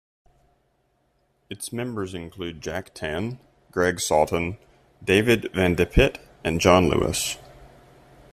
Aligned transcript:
Its 1.51 1.71
members 1.71 2.15
include 2.15 2.59
Jack 2.59 2.91
Tann, 2.95 3.37
Greg 3.71 3.99
Sawton, 3.99 4.57
David 5.03 5.51
Van 5.53 5.75
DePitte 5.75 6.19
and 6.43 6.59
John 6.59 6.89
Lewis. 6.89 7.37